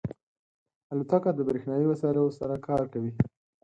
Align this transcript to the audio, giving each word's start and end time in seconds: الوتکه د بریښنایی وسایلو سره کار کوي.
الوتکه 0.91 1.31
د 1.33 1.39
بریښنایی 1.47 1.85
وسایلو 1.91 2.35
سره 2.39 2.55
کار 2.67 2.83
کوي. 2.93 3.11